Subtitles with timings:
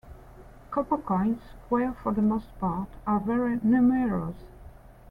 [0.71, 4.47] Copper coins, square for the most part, are very numerous.